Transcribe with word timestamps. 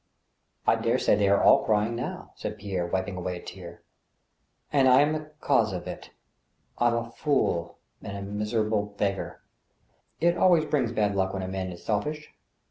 "I 0.65 0.77
dare 0.77 0.97
say 0.97 1.13
they 1.13 1.29
are 1.29 1.43
all 1.43 1.63
crying 1.63 1.95
now," 1.95 2.31
said 2.35 2.57
Pierre, 2.57 2.87
wiping 2.87 3.17
away 3.17 3.37
a 3.37 3.39
tear, 3.39 3.83
'* 4.27 4.73
and 4.73 4.87
I 4.89 5.01
am 5.01 5.13
the 5.13 5.29
cause 5.41 5.73
of 5.73 5.85
it. 5.85 6.09
I'm 6.79 6.95
a 6.95 7.11
fool 7.11 7.77
and 8.01 8.17
a 8.17 8.23
miserable 8.23 8.95
beggar.... 8.97 9.41
It 10.19 10.35
always 10.39 10.65
brings 10.65 10.91
bad 10.91 11.15
luck 11.15 11.33
when 11.33 11.43
a 11.43 11.47
man 11.47 11.71
is 11.71 11.85
selfish 11.85 12.29